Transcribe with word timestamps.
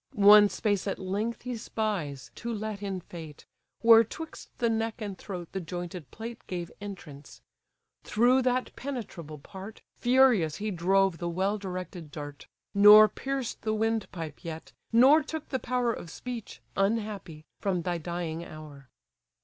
One 0.15 0.49
space 0.49 0.87
at 0.87 0.97
length 0.97 1.43
he 1.43 1.55
spies, 1.55 2.31
to 2.33 2.51
let 2.51 2.81
in 2.81 3.01
fate, 3.01 3.45
Where 3.81 4.03
'twixt 4.03 4.49
the 4.57 4.67
neck 4.67 4.99
and 4.99 5.15
throat 5.15 5.49
the 5.51 5.61
jointed 5.61 6.09
plate 6.09 6.47
Gave 6.47 6.71
entrance: 6.81 7.39
through 8.03 8.41
that 8.41 8.75
penetrable 8.75 9.37
part 9.37 9.83
Furious 9.97 10.55
he 10.55 10.71
drove 10.71 11.19
the 11.19 11.29
well 11.29 11.59
directed 11.59 12.09
dart: 12.11 12.47
Nor 12.73 13.07
pierced 13.09 13.61
the 13.61 13.75
windpipe 13.75 14.43
yet, 14.43 14.71
nor 14.91 15.21
took 15.21 15.49
the 15.49 15.59
power 15.59 15.93
Of 15.93 16.09
speech, 16.09 16.61
unhappy! 16.75 17.45
from 17.59 17.83
thy 17.83 17.99
dying 17.99 18.43
hour. 18.43 18.89